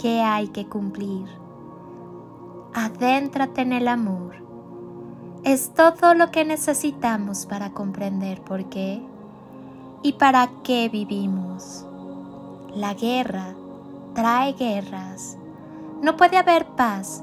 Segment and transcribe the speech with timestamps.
[0.00, 1.26] que hay que cumplir.
[2.72, 4.34] Adéntrate en el amor.
[5.44, 9.02] Es todo lo que necesitamos para comprender por qué
[10.02, 11.84] y para qué vivimos.
[12.74, 13.54] La guerra
[14.14, 15.36] trae guerras.
[16.00, 17.22] No puede haber paz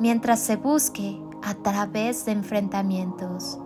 [0.00, 3.56] mientras se busque a través de enfrentamientos.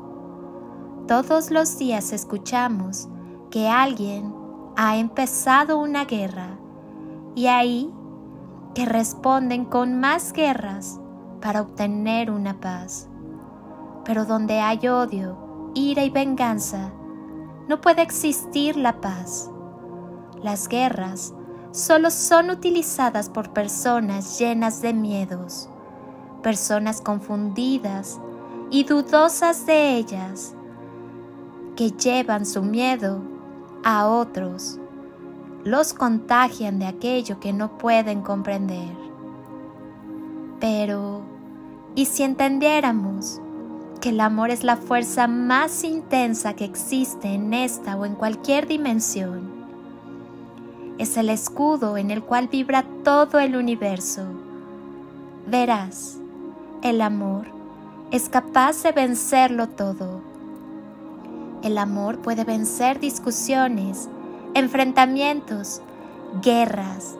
[1.09, 3.09] Todos los días escuchamos
[3.51, 4.35] que alguien
[4.77, 6.59] ha empezado una guerra
[7.35, 7.91] y ahí
[8.75, 11.01] que responden con más guerras
[11.41, 13.09] para obtener una paz.
[14.05, 16.91] Pero donde hay odio, ira y venganza,
[17.69, 19.51] no puede existir la paz.
[20.43, 21.35] Las guerras
[21.71, 25.69] solo son utilizadas por personas llenas de miedos,
[26.43, 28.21] personas confundidas
[28.71, 30.55] y dudosas de ellas,
[31.77, 33.23] que llevan su miedo
[33.85, 34.80] a otros,
[35.65, 38.95] los contagian de aquello que no pueden comprender.
[40.59, 41.23] Pero,
[41.95, 43.41] ¿y si entendiéramos
[44.01, 48.67] que el amor es la fuerza más intensa que existe en esta o en cualquier
[48.67, 49.51] dimensión?
[50.99, 54.25] Es el escudo en el cual vibra todo el universo.
[55.47, 56.19] Verás,
[56.83, 57.47] el amor
[58.11, 60.21] es capaz de vencerlo todo.
[61.63, 64.09] El amor puede vencer discusiones,
[64.55, 65.81] enfrentamientos,
[66.43, 67.17] guerras.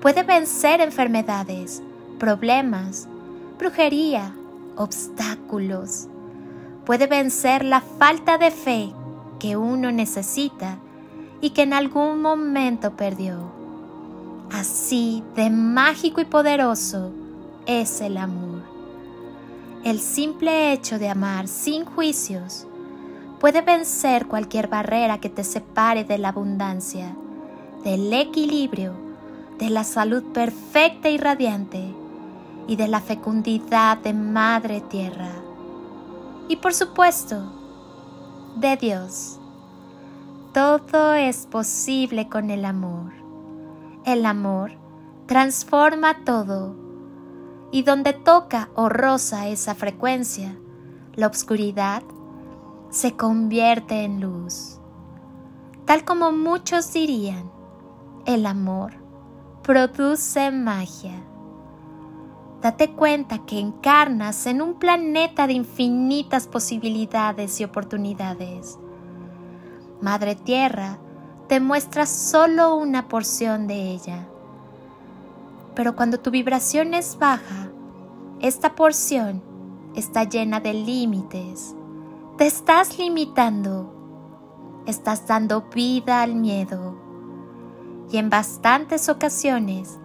[0.00, 1.82] Puede vencer enfermedades,
[2.18, 3.08] problemas,
[3.58, 4.34] brujería,
[4.76, 6.08] obstáculos.
[6.84, 8.92] Puede vencer la falta de fe
[9.38, 10.78] que uno necesita
[11.40, 13.52] y que en algún momento perdió.
[14.52, 17.12] Así de mágico y poderoso
[17.66, 18.62] es el amor.
[19.84, 22.66] El simple hecho de amar sin juicios
[23.40, 27.16] puede vencer cualquier barrera que te separe de la abundancia,
[27.82, 28.92] del equilibrio,
[29.58, 31.82] de la salud perfecta y radiante
[32.68, 35.32] y de la fecundidad de Madre Tierra.
[36.48, 37.40] Y por supuesto,
[38.56, 39.40] de Dios.
[40.52, 43.12] Todo es posible con el amor.
[44.04, 44.72] El amor
[45.26, 46.74] transforma todo.
[47.72, 50.56] Y donde toca o roza esa frecuencia,
[51.14, 52.02] la oscuridad
[52.90, 54.78] se convierte en luz.
[55.84, 57.50] Tal como muchos dirían,
[58.26, 58.92] el amor
[59.62, 61.22] produce magia.
[62.60, 68.78] Date cuenta que encarnas en un planeta de infinitas posibilidades y oportunidades.
[70.00, 70.98] Madre Tierra
[71.48, 74.26] te muestra solo una porción de ella.
[75.74, 77.70] Pero cuando tu vibración es baja,
[78.40, 79.42] esta porción
[79.94, 81.74] está llena de límites.
[82.40, 84.82] Te estás limitando.
[84.86, 86.98] Estás dando vida al miedo.
[88.10, 89.98] Y en bastantes ocasiones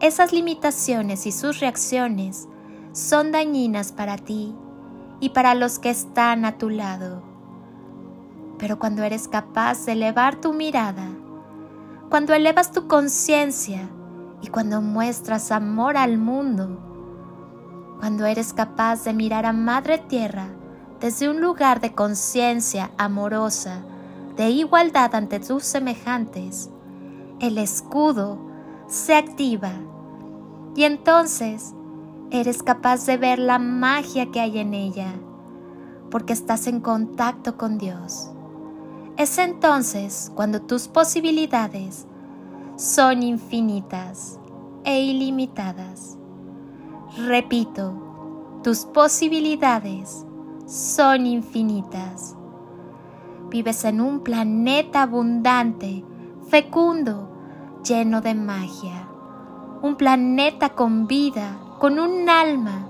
[0.00, 2.48] esas limitaciones y sus reacciones
[2.90, 4.56] son dañinas para ti
[5.20, 7.22] y para los que están a tu lado.
[8.58, 11.06] Pero cuando eres capaz de elevar tu mirada,
[12.10, 13.88] cuando elevas tu conciencia
[14.42, 16.76] y cuando muestras amor al mundo,
[18.00, 20.57] cuando eres capaz de mirar a Madre Tierra
[21.00, 23.82] desde un lugar de conciencia amorosa,
[24.36, 26.70] de igualdad ante tus semejantes,
[27.40, 28.38] el escudo
[28.88, 29.72] se activa
[30.74, 31.74] y entonces
[32.30, 35.14] eres capaz de ver la magia que hay en ella
[36.10, 38.30] porque estás en contacto con Dios.
[39.16, 42.06] Es entonces cuando tus posibilidades
[42.76, 44.38] son infinitas
[44.84, 46.16] e ilimitadas.
[47.26, 50.24] Repito, tus posibilidades
[50.68, 52.36] son infinitas.
[53.48, 56.04] Vives en un planeta abundante,
[56.48, 57.30] fecundo,
[57.82, 59.08] lleno de magia.
[59.80, 62.86] Un planeta con vida con un alma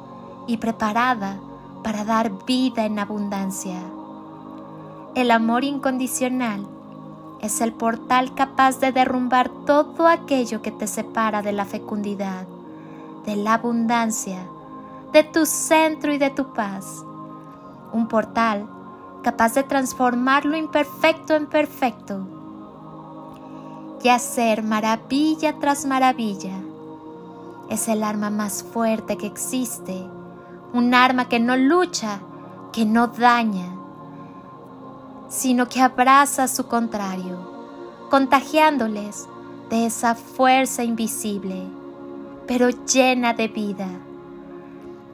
[0.46, 1.38] y preparada
[1.84, 3.78] para dar vida en abundancia.
[5.14, 6.66] El amor incondicional
[7.40, 12.46] es el portal capaz de derrumbar todo aquello que te separa de la fecundidad,
[13.24, 14.40] de la abundancia,
[15.12, 17.04] de tu centro y de tu paz.
[17.92, 18.68] Un portal
[19.22, 22.26] capaz de transformar lo imperfecto en perfecto
[24.02, 26.54] y hacer maravilla tras maravilla.
[27.68, 30.06] Es el arma más fuerte que existe,
[30.72, 32.20] un arma que no lucha,
[32.72, 33.74] que no daña,
[35.28, 39.28] sino que abraza a su contrario, contagiándoles
[39.68, 41.66] de esa fuerza invisible,
[42.46, 43.88] pero llena de vida.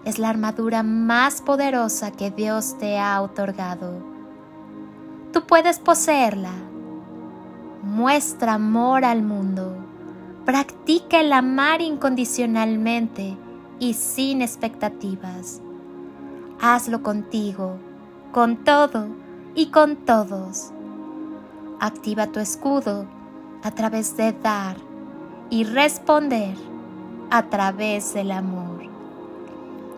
[0.05, 4.03] Es la armadura más poderosa que Dios te ha otorgado.
[5.33, 6.53] Tú puedes poseerla.
[7.83, 9.75] Muestra amor al mundo.
[10.45, 13.37] Practica el amar incondicionalmente
[13.79, 15.63] y sin expectativas.
[16.61, 17.79] Hazlo contigo,
[18.31, 19.09] con todo
[19.55, 20.71] y con todos.
[21.81, 23.07] Activa tu escudo
[23.63, 24.77] a través de dar
[25.49, 26.55] y responder
[27.31, 28.94] a través del amor.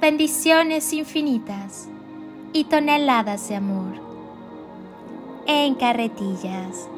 [0.00, 1.88] Bendiciones infinitas
[2.52, 3.94] y toneladas de amor.
[5.48, 6.88] En carretillas.